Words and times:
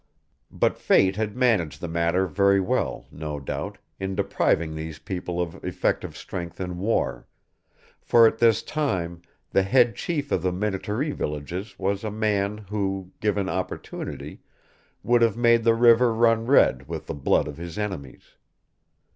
But 0.49 0.79
Fate 0.79 1.15
had 1.15 1.35
managed 1.37 1.79
the 1.79 1.87
matter 1.87 2.25
very 2.25 2.59
well, 2.59 3.05
no 3.11 3.39
doubt, 3.39 3.77
in 3.99 4.15
depriving 4.15 4.73
these 4.73 4.97
people 4.97 5.39
of 5.39 5.63
effective 5.63 6.17
strength 6.17 6.59
in 6.59 6.79
war; 6.79 7.27
for 8.01 8.25
at 8.25 8.39
this 8.39 8.63
time 8.63 9.21
the 9.51 9.61
head 9.61 9.95
chief 9.95 10.31
of 10.31 10.41
the 10.41 10.51
Minnetaree 10.51 11.11
villages 11.11 11.77
was 11.77 12.03
a 12.03 12.09
man 12.09 12.57
who, 12.71 13.11
given 13.19 13.47
opportunity, 13.47 14.41
would 15.03 15.21
have 15.21 15.37
made 15.37 15.63
the 15.63 15.75
river 15.75 16.11
run 16.15 16.47
red 16.47 16.87
with 16.87 17.05
the 17.05 17.13
blood 17.13 17.47
of 17.47 17.57
his 17.57 17.77
enemies. 17.77 18.37